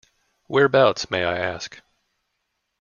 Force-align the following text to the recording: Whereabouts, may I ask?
Whereabouts, 0.47 1.11
may 1.11 1.23
I 1.25 1.37
ask? 1.37 1.79